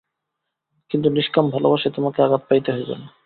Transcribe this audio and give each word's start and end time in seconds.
কিন্তু 0.91 1.07
নিষ্কাম 1.09 1.45
ভালবাসায় 1.49 1.93
তোমাকে 1.93 2.19
আঘাত 2.21 2.41
পাইতে 2.49 2.69
হইবে 2.71 2.95
না। 2.95 3.07